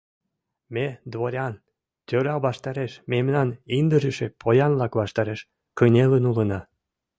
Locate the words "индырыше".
3.77-4.27